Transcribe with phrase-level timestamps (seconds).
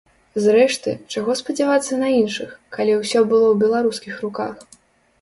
[0.45, 4.53] Зрэшты, чаго спадзявацца на іншых, калі ўсё было ў беларускіх руках.